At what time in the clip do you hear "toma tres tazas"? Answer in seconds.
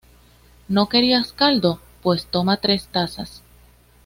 2.25-3.43